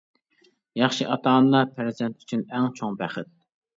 ياخشى 0.81 1.07
ئاتا-ئانا-پەرزەنت 1.09 2.25
ئۈچۈن 2.25 2.43
ئەڭ 2.55 2.67
چوڭ 2.81 2.97
بەخت. 3.03 3.35